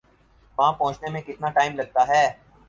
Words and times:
وہاں 0.57 0.71
پہنچنے 0.73 1.09
میں 1.11 1.21
کتنا 1.21 1.49
ٹائم 1.49 1.75
لگتا 1.75 2.07
ہے؟ 2.07 2.25